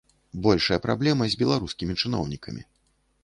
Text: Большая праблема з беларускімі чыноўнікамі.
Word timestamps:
Большая 0.45 0.77
праблема 0.85 1.27
з 1.33 1.37
беларускімі 1.43 1.97
чыноўнікамі. 2.05 2.61